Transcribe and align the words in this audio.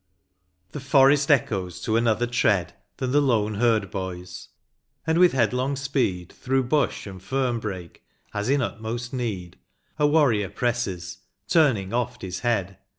The 0.71 0.79
forest 0.79 1.29
echoes 1.29 1.79
to 1.81 1.95
another 1.95 2.25
tread 2.25 2.73
Than 2.97 3.11
the 3.11 3.21
lone 3.21 3.53
herd 3.53 3.91
hoys, 3.93 4.47
and 5.05 5.19
with 5.19 5.33
headlong 5.33 5.75
speed, 5.75 6.31
Through 6.33 6.67
hush 6.71 7.05
and 7.05 7.21
fern 7.21 7.61
hrake, 7.61 7.97
as 8.33 8.49
in 8.49 8.63
utmost 8.63 9.13
need, 9.13 9.59
A 9.99 10.07
warrior 10.07 10.49
presses, 10.49 11.19
turning 11.47 11.93
oft 11.93 12.23
his 12.23 12.39
head. 12.39 12.79